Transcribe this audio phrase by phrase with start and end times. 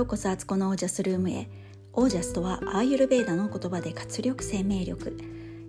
[0.00, 1.46] ようこそアツコのオージャスルームへ。
[1.92, 5.18] オージャスとはアーユルベーダの言葉で活力生命力。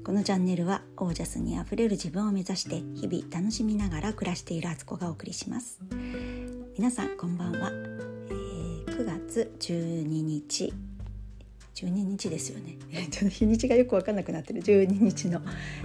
[0.05, 5.81] このチャンネルはオージャスにあふれる自分を目指して日々楽しみながら暮らしているアツコがお送りします。
[6.77, 10.73] 皆さんこんばんは、えー、9月12日。
[11.75, 12.77] 12日ですよね。
[13.11, 14.61] ちょっと日にちがよく分かんなくなってる。
[14.61, 15.41] 12日の、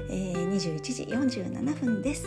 [0.08, 1.02] えー、21時
[1.42, 2.24] 47分です。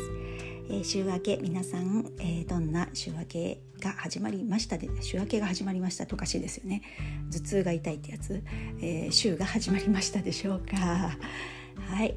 [0.71, 6.83] え、週明け皆さん、えー、どんな週明けが始まりましたで週明けが始まりましたとおかしいですよね。
[7.31, 8.43] 頭痛が痛いってやつ、
[8.79, 11.17] えー、週が始まりましたでしょうか。
[11.89, 12.15] はい、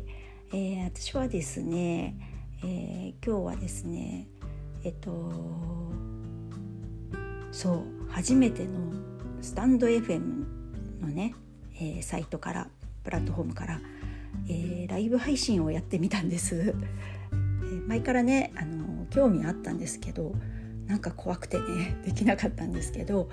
[0.52, 2.15] えー、私はですね、
[2.62, 4.28] えー、今日はですね
[4.84, 5.33] えっと
[7.53, 8.92] そう初めての
[9.41, 10.20] スタンド FM
[11.00, 11.34] のね、
[11.77, 12.69] えー、サイトから
[13.03, 13.80] プラットフォームから、
[14.47, 16.75] えー、ライブ配信をやってみたんです。
[17.86, 20.33] 前からねあの興味あったんですけど
[20.86, 23.28] なんか怖くてね できなかったんですけど、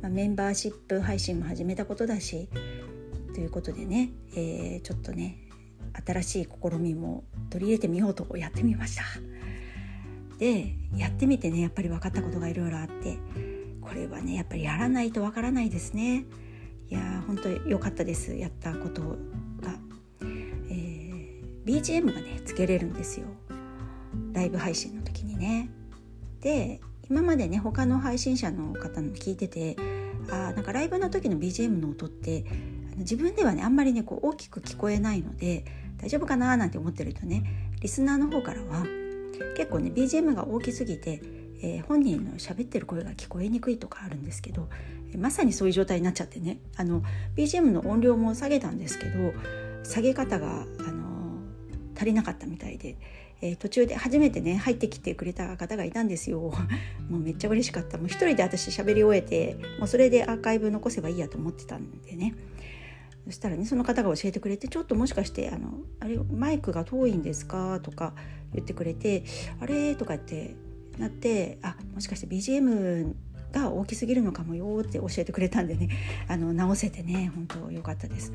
[0.00, 2.48] まあ、メンバーシップ配信も始めたことだし
[3.34, 5.38] ということでね、えー、ちょっとね
[6.06, 9.04] 新しい試みも取り入れてみようとやってみました。
[10.38, 13.18] でやってみてねやっぱり分かったことがいろいろあって
[13.80, 16.24] これはねやっぱりやらないとわからないですね。
[16.88, 19.78] いや本当良かったですやったことが、
[20.20, 23.26] えー、BGM がねつけれるんですよ
[24.32, 25.70] ライブ配信の時にね。
[26.40, 29.76] で今までね他の配信者の方の聞いてて
[30.30, 32.44] あなんかライブの時の BGM の音って
[32.96, 35.64] 自分ではねあんまりねこう大きく聞こえないので
[36.00, 37.44] 大丈夫かななんて思ってるとね
[37.80, 38.84] リスナーの方からは
[39.56, 41.20] 結構ね BGM が大きすぎて、
[41.62, 44.68] えー、本人の喋ってる声が聞こえにくいとかあるんですけど
[45.16, 47.02] まさにそういう状態になっちゃってねあの
[47.36, 49.32] BGM の音量も下げたんですけど
[49.84, 51.38] 下げ方があの
[51.96, 52.96] 足りなかったみたいで
[53.42, 56.40] えー、途中で初めてね入ってきてくれた方がいたんですよ。
[57.10, 57.98] もうめっちゃ嬉しかった。
[57.98, 62.34] もう一人で私喋り終えてもうそれでアーカイブ残せばいいやと思ってたんでね。
[63.26, 67.80] そしたらねその方が教えてくれてちょっともしかしてあのあれマイクが遠いんですか？
[67.82, 68.14] とか
[68.54, 69.24] 言ってくれて
[69.60, 69.94] あれ？
[69.96, 70.54] とかって
[70.98, 73.14] なってあもしかして BGM
[73.52, 74.80] が大きすぎるのかもよ？
[74.80, 75.88] って教えてくれたんでね。
[76.28, 78.32] あの直せてね本当良かったです。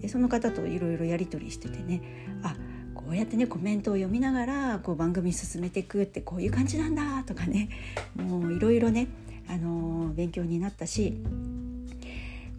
[0.00, 2.00] でその方といろいろやり取りしててね。
[2.42, 2.56] あ
[2.96, 7.68] こうやってねコメントを読みながらこう番組進めていくってこういう感じなんだとかね
[8.16, 9.08] もういろいろね、
[9.48, 11.22] あのー、勉強になったし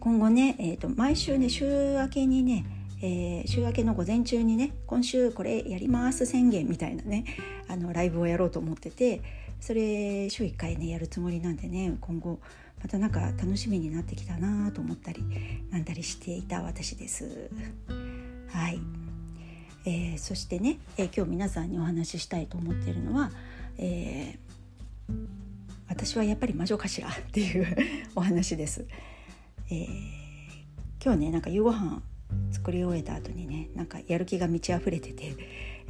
[0.00, 1.66] 今後ね、えーと、毎週ね週
[1.98, 2.64] 明けにね
[3.00, 7.24] えー、週明けの午前中にね今週これやります宣言みたいなね
[7.68, 9.22] あのライブをやろうと思ってて
[9.60, 12.40] それ週1回ねやるつもりなんでね今後
[12.82, 15.22] またなんか楽しみになってきたなと思ったり
[15.70, 17.50] なんだりしていた私です。
[18.48, 19.07] はい
[19.88, 23.30] えー、そしてね、えー、今日皆さんにお話ししたいと思っているのは、
[23.78, 25.14] えー、
[25.88, 27.74] 私はやっぱり魔女かしらっていう
[28.14, 28.84] お話です。
[29.70, 29.86] え
[31.02, 32.02] 今日ねなんか夕ご飯
[32.50, 35.34] 作り終えた後にねなんかやる気が満ち溢れてて、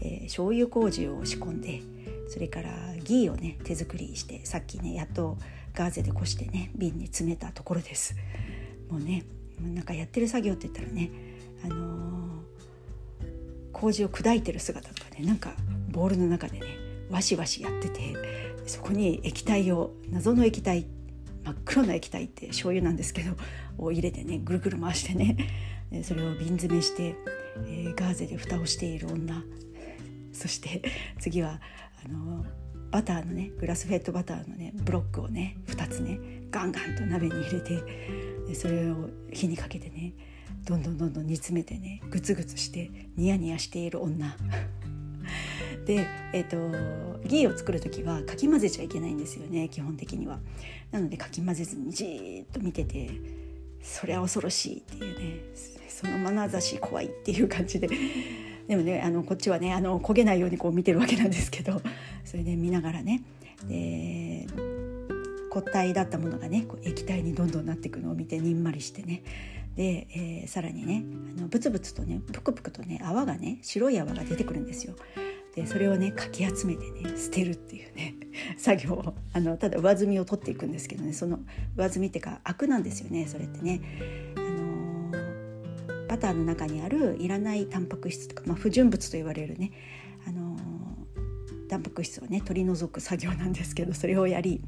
[0.01, 1.83] えー、醤油麹を仕込んで
[2.29, 2.71] それから
[3.03, 5.39] ギーをね手作りしてさっきねやっと
[5.75, 8.15] ガーゼでこしてね瓶に詰めたところです。
[8.91, 9.25] もうね
[9.61, 11.11] なんかやってる作業って言ったらね
[11.65, 12.19] あのー
[13.73, 15.53] 麹を砕いてる姿とかねなんか
[15.91, 16.67] ボウルの中でね
[17.11, 18.15] わしわしやってて
[18.67, 20.87] そこに液体を謎の液体
[21.45, 23.35] 真っ黒な液体って醤油なんですけど
[23.79, 25.37] を入れてねぐるぐる回してね
[26.03, 27.17] それを瓶詰めして、
[27.97, 29.43] ガーゼで蓋をしている女。
[30.39, 30.83] そして
[31.19, 31.61] 次は
[32.05, 32.45] あの
[32.91, 40.15] バターのねグラスフェットバターのねブロックをね2つねガンガンと鍋に入れてそれを火にかけてね
[40.69, 44.37] どんどんどんどん煮詰めてねグツグツしてニヤニヤしている女。
[45.87, 50.41] で、えーと、ギーを作る時はかき混ぜちゃいけないんですよね基本的には。
[50.91, 53.11] なのでかき混ぜずにじーっと見てて
[53.83, 55.41] そりゃ恐ろしいっていうね
[55.89, 57.89] その眼差し怖いっていう感じで。
[58.69, 61.81] でもねあのこっちはねあの焦げないようにこう見てるわけなんですけど
[62.27, 63.23] それで見ながらね
[63.67, 64.47] で
[65.51, 69.23] 固体だったものがねこう液体にどんどんなっていくのを見てにんまりしてね。
[69.79, 71.05] で、えー、さらにね
[71.39, 74.97] あのブツブツとねプクプクとね泡がね白い泡が出てくるんですよ。
[75.55, 78.17] でそれをねかき集めてね捨てるっていうね
[78.59, 81.39] 作業をあのただ上澄みを取っていくんですけどねその
[81.77, 83.81] 上澄みっていうかアクなんですよねそれってね。
[84.37, 85.13] あの、
[86.09, 89.71] バターの中にあるいらないタンパク質とか、まあ、不純物と言われるね、
[90.27, 90.57] あの、
[91.69, 94.61] タンパク質をね取り除く作業なんですけどそれをやり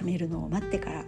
[0.00, 1.04] 冷めるのを待ってから、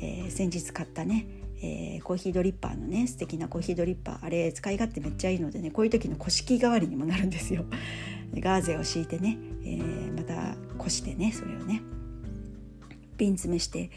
[0.00, 7.64] えー、先日買ったねえー、コーヒードリッパーのね素敵なコーヒードリッパーあれ使い勝手めっちゃいいのでねこういう時の古式代わりにもなるんですよ。
[8.34, 11.82] ガーゼを敷いてね、えー、またこしてねそれをね
[13.16, 13.90] 瓶詰めして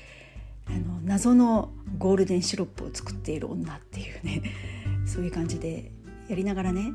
[0.67, 4.43] あの謎のゴールデンシロップを作っている女っていうね
[5.07, 5.91] そういう感じで
[6.27, 6.91] やりながらね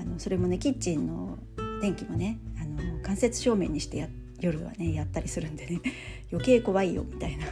[0.00, 1.38] あのそれもねキッチンの
[1.82, 4.08] 電気もねあの間接照明にしてや
[4.40, 5.80] 夜はねやったりするんでね
[6.30, 7.46] 余計怖いよみたいな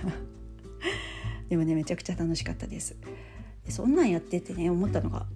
[1.49, 2.97] でもねめちゃくちゃ楽しかったです
[3.65, 5.27] でそんなんやっててね思ったのが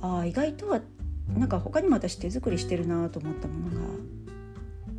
[0.00, 0.80] あ意外とは
[1.36, 3.86] なんか他にも私手作りしてるなと思ったものが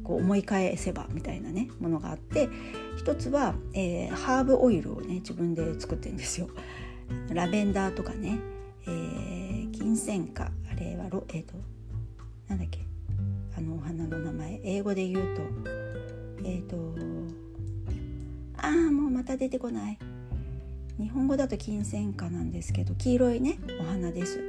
[0.04, 2.50] こう思い返せばみたいなねものがあって
[2.98, 6.50] 一つは、えー、ハーブオイルをね自分で作ってるんですよ。
[7.30, 8.40] ラベンダーとかね、
[8.88, 11.54] えー、金銭花あれはロえっ、ー、と
[12.48, 12.86] なんだっけ
[13.58, 15.42] あのお花の名前英語で言うと
[16.44, 16.78] えっ、ー、と
[18.58, 20.00] ああもうまた出てこない
[21.00, 24.44] 日本語だと金銭花なんですけど黄色いねお花です。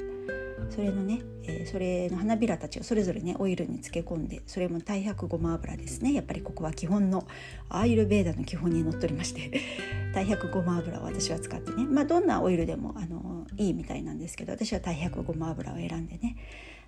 [0.68, 6.12] それのね、えー、それの花びらたちをそれぞれねオイルに漬け込んでそれも太白ごま油ですね。
[6.12, 7.26] やっぱりここは基本の
[7.68, 9.60] アーユルベーダの基本にのっとりまして
[10.12, 11.86] 太白ごま油を私は使ってね。
[11.86, 16.34] まあどんなオイルでもあのいいみたいなんですけど私は太白ごま油を選んでね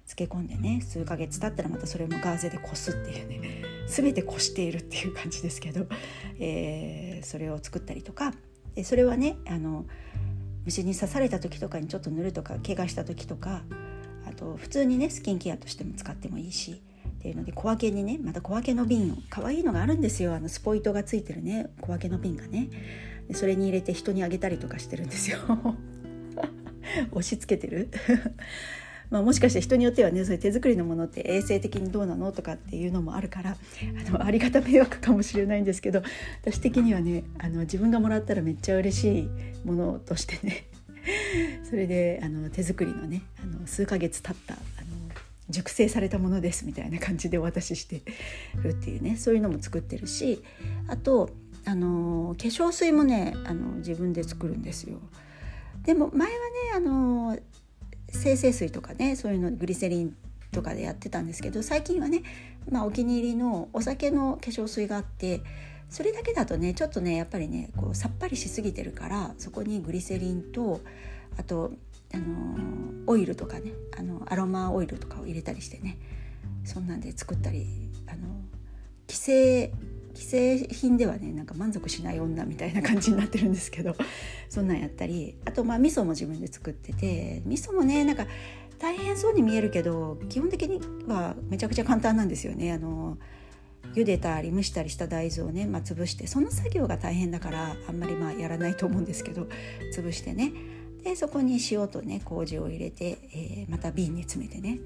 [0.07, 5.87] 漬け込んでね数ヶ月経ったらまたそれもガーゼでこすっていうね 全てこしているっていう感じですけど、
[6.41, 8.35] えー、それを作ったりとか
[8.75, 9.85] でそれはねあの
[10.65, 13.63] 虫に刺された時とかにちょっと塗るとか怪我した時とか
[14.29, 20.35] あと普通にねスキンケアとしても使ってもいいしっていうので小分けにねまた小分けの瓶を可愛いのがあるんですよ。
[20.35, 22.69] あのスポイトがついてるね小分けの瓶がね。
[23.35, 25.39] それに入れて人にあげたりとかしてるんですよ。
[27.13, 27.89] 押し付けてる。
[29.13, 33.57] まあ、もしかして人によってはねそういう手作りのものって衛生的にどうなのとかっていうのもあるから
[34.07, 36.03] あのありがた迷惑かもしれないんですけど
[36.41, 39.29] 私的にはねあの自分がもらったらめっちゃ嬉しい
[39.67, 40.65] ものとしてね
[41.69, 44.63] それであの手作りのねあの数ヶ月経ったあの
[45.51, 48.01] 熟成されたものですみたいな感じでお渡しして
[48.63, 50.43] るっていうねそういうのも作ってるし
[50.87, 51.29] あと
[51.67, 55.01] あの化粧水もねあの自分で作るんですよ。
[55.85, 56.41] でも前はね
[56.77, 57.39] あの
[58.23, 60.17] 精製水とかねそういうのグリセリン
[60.53, 62.23] とかでやってたんですけど最近はね、
[62.71, 65.43] まあ、お気に入りのお酒の化粧水があって
[65.91, 70.81] それだけだとねちょっとねやっぱりねこうさっぱりしすぎてるからそこにグリセリンと
[71.37, 71.73] あと
[72.15, 72.25] あの
[73.07, 75.99] オイルとかねあのアロマオイルとかを入れたりしてね
[76.65, 77.67] そんなんで作ったり
[78.07, 78.29] あの
[79.09, 79.73] 既製
[80.15, 83.95] 既製品ではねなんか満足しない女みたいな感じになってるんですけど
[84.49, 88.27] そんなんやったりあとまあ味噌も自分で作ってて味噌もねなんか
[88.79, 92.73] 大変そうに見えるけど基本的にはめちゃくちゃ簡単なんですよね。
[92.73, 93.17] あの
[93.95, 99.47] 茹でたり蒸したりした大豆をね、まあ、潰してその作業が大変だからあんまりまあやらないと思うんですけど
[99.95, 100.53] 潰してね。
[101.05, 104.81] でそこに塩とね麹を入れて、えー、また瓶に詰めてね。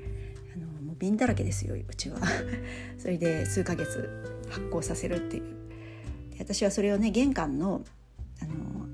[0.55, 2.19] あのもう瓶だらけですようちは。
[2.99, 5.57] それで数ヶ月発酵させるっていう。
[6.39, 7.83] 私はそれをね玄関の
[8.43, 8.87] あの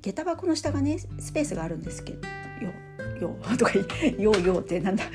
[0.00, 2.28] 下駄箱の下がねスペースがあるんですけど
[2.60, 2.72] 「よ」
[3.20, 3.72] よ とか
[4.18, 5.04] 「ようよう」ってなんだ。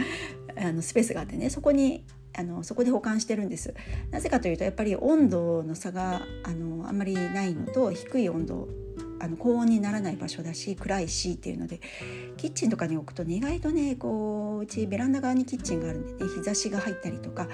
[0.57, 2.03] あのスペースがあってねそこに
[2.33, 3.73] あのそこで保管してるんです。
[4.11, 8.67] なぜかというとやっぱり温度の差があのあんまりないのと低い温度
[9.19, 11.81] あの高温にならない場所だし暗いしっていうので
[12.37, 17.47] キッチンとかに置くとね意外とねこううちベランダ側にキッチンがあるんでね日差しが入ったりとか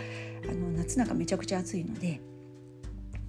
[0.50, 2.22] あの夏なんかめちゃくちゃ暑いので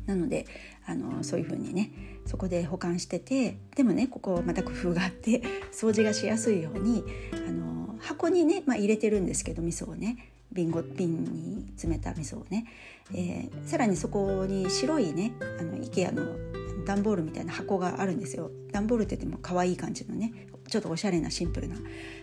[0.06, 0.46] なので
[0.86, 1.90] あのそういう風にね
[2.26, 5.42] そこで保管しててでもねここまた工夫があって
[5.72, 7.04] 掃除がしやすいように
[7.46, 12.66] あの箱にね、まあ、入れてるんですけど味噌をね瓶ご瓶に詰めた味噌をね、
[13.12, 18.50] えー、さらにそこに白いねあの IKEA の段ボールみたいな箱があるんですよ。
[18.70, 20.32] 段ボールって言っても可愛い感じのね
[20.68, 21.76] ちょっとおしゃれなシンプルな。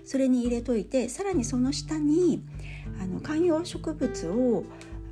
[0.05, 2.43] それに入れといてさらにその下に
[3.01, 4.63] あの観葉植物を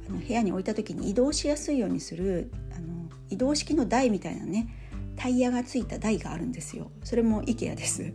[0.09, 4.67] あの部屋に置いた時に移動しやすいようにするあの移動式の台みたいなね
[5.15, 6.91] タイヤがついた台があるんですよ。
[7.03, 8.13] それも IKEA です。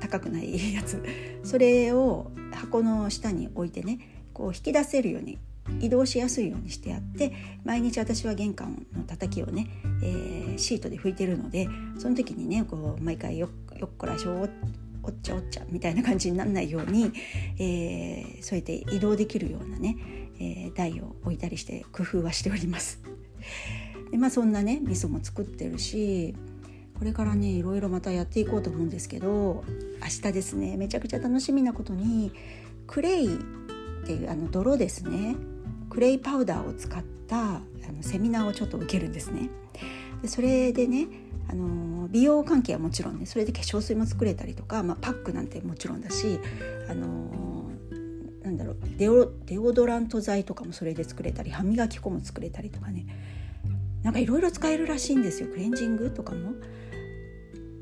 [0.00, 1.02] 高くないやつ。
[1.42, 5.38] それを箱の下に置いてねこう引き出せるように
[5.80, 7.32] 移動しやすいようにしてあって
[7.64, 9.68] 毎日私は玄関のたたきをね、
[10.02, 13.48] えー、シートで拭いてるのでその時にねこう毎回よ
[13.84, 14.48] よっこらしょ
[15.02, 17.12] おっちゃおっちゃみたいな感じにならないように、
[17.58, 19.98] えー、そうやって移動できるようなね、
[20.40, 23.02] えー、台を置いたりして工夫はしております。
[24.10, 26.34] でまあそんなね味噌も作ってるし
[26.98, 29.64] これからねいろいろまたやっていこうと思うんですけど
[30.00, 32.32] 明日ですねめちゃくちゃ楽しみなことに
[32.86, 33.38] クレイっ
[34.06, 35.36] ていうあの泥ですね
[35.90, 37.60] クレイパウダーを使ったあ
[37.92, 39.50] のセミナーをちょっと受けるんですね。
[40.24, 41.06] でそれでね
[41.50, 46.40] あの美容関係はもちろんねそれで化粧水も作れたりとか、まあ、パックなんてもちろんだし
[46.88, 47.68] あの
[48.42, 53.04] なんだろうデオデオドラント剤とかもそれで作れたり歯磨き粉も作れたりとかね
[54.02, 56.54] なんかいろいろ使えるらしいんですよクレンジングとかも。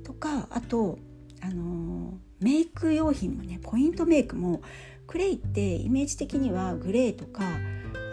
[0.02, 0.98] とかあと
[1.40, 4.62] あのメイク用品もねポイントメイクも
[5.06, 7.42] クレイってイメージ的にはグレーとか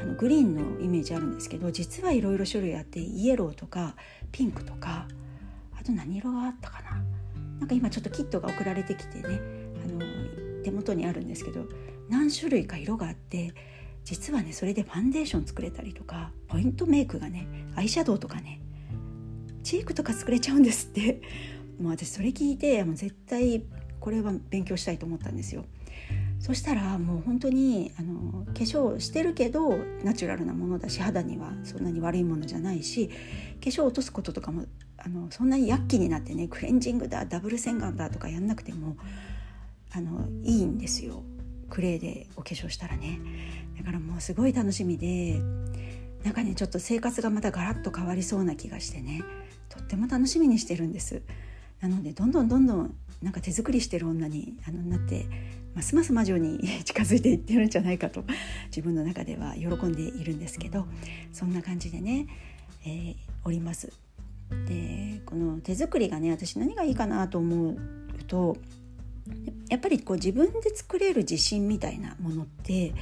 [0.01, 3.95] あのグリーンのイメージあるんですけど実はいろいろ種類あってイエローとか
[4.31, 5.07] ピンクとか
[5.79, 7.01] あと何色があったかな
[7.59, 9.41] なんか今ちょっとキットが送られてきてね
[9.83, 10.01] あの
[10.63, 11.65] 手元にあるんですけど
[12.09, 13.53] 何種類か色があって
[14.03, 18.61] 実はねそれでファンデーション作れたりとかポイントメイクがねアイシャドウとかね
[19.63, 21.21] チークとか作れちゃうんですって
[21.79, 23.63] もう私それ聞いてもう絶対
[23.99, 25.65] これは勉強したいと思ったんですよ。
[26.39, 33.13] そしたらもう本当にあの化粧してるけどナチュラルなものだし肌にはそんなに悪いものじゃないし化
[33.69, 34.65] 粧落とすこととかも
[34.97, 38.97] あのそんなに躍起になってねクレンジングだダブル洗顔だとかやんなくても
[39.91, 41.23] あのいいんですよ。
[41.69, 43.19] クレーでお化粧したらね。
[43.77, 45.39] だからもうすごい楽しみで
[46.23, 49.23] なんかねちょっと生活がまたガラッと変わりそうな気がしてね。
[49.69, 51.21] とっても楽しみにしてるんです。
[51.81, 55.25] なのでどんどんどんどんなんか手作りしてる女にあのなって
[55.75, 58.23] ますます魔女に近づいていってるんじゃないかと
[58.67, 60.85] 自分の中では喜んでいるんですけど
[61.31, 62.27] そんな感じでね、
[62.85, 63.91] えー、おります。
[64.67, 67.77] でこの手作りがね私何がいいかなと思う
[68.27, 68.57] と
[69.69, 72.93] やっぱりこう自分で作れる自信みたいなものって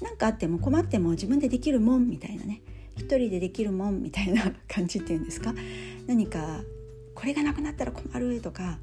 [0.00, 2.62] 何かあっても困っても自分でできるもんみたいなね
[2.96, 5.52] 一人でできるもんみたいな感じっていうんですか？
[6.06, 6.62] 何か
[7.14, 8.78] これがなくなったら困るとか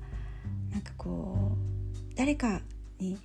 [0.73, 2.61] なんかこう誰か
[2.99, 3.17] に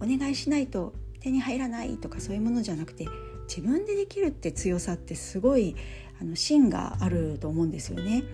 [0.00, 3.08] お願いしないと手に入らないとかそういうものじゃなくて
[3.48, 5.76] 自分でできるって強さってすごい
[6.20, 8.24] あの芯があると思うんですよね。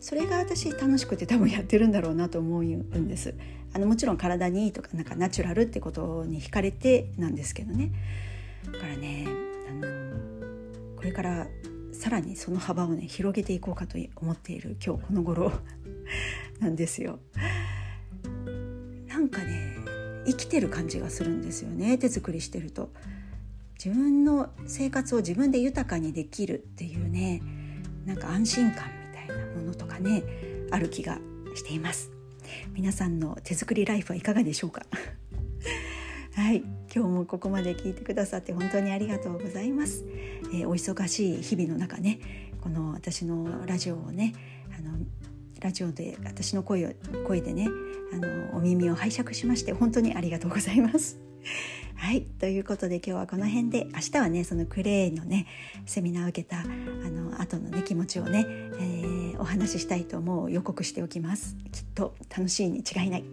[0.00, 3.34] それが私楽しくて多分やってるんだろうなと思うんです。
[3.72, 7.90] あのもちろん体にいいとかなんかナチュラルってことに惹かれてなんですけどね。
[8.66, 9.26] だからね
[9.68, 10.16] あの
[10.96, 11.46] これから
[11.92, 15.52] さらにその幅をね広げていこうかと思っている今日この頃
[16.60, 17.18] なんですよ。
[19.34, 19.74] なんかね
[20.26, 22.90] 生きてる感じがするんですよね手作りしてると。
[23.84, 27.42] 自分の生活を自分で豊かにできるっていうね
[28.06, 30.22] なんか安心感みたいなものとかね
[30.70, 31.18] ある気が
[31.56, 32.10] しています。
[32.72, 34.86] 皆さんの手作りライフはいかがでしょうか？
[36.34, 36.58] はい
[36.94, 40.04] 今日もここまで聞いてくださって本当にありがとうございます、
[40.52, 44.34] えー、お忙しい日々の中ねこの私のラジオをね
[44.76, 44.98] あの
[45.64, 46.90] ラジオで私の声を
[47.26, 47.68] 声でね
[48.12, 51.18] あのお耳を拝借しまして本当にありがとうございます。
[51.96, 55.46] はいということで今日はこの辺で明日はねそのクレイのね
[55.86, 61.56] セミナーを受けたあの後のね気持ちをね、えー、お話ししたいともう予告しておきます。
[61.72, 63.24] きっと楽しいに違いない。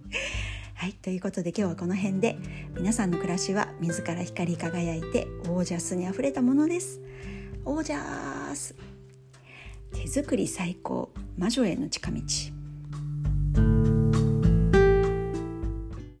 [0.72, 2.38] はいということで今日はこの辺で
[2.74, 7.02] 皆さんの暮らしは自ら光り輝いてオージャスにあふれたものです。
[7.66, 8.93] オージャス。
[9.94, 11.12] 手作り最高。
[11.38, 12.20] 魔女への近道。